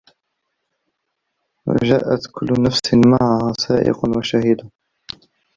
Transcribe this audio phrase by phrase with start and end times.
[1.65, 4.67] وَجاءَت كُلُّ نَفسٍ مَعَها سائِقٌ وَشَهيدٌ